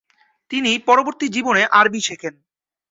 [0.51, 2.33] তিনি পরবর্তী জীবনে আরবি শেখেন।